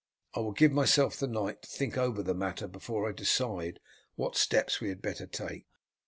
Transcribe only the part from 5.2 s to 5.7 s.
take.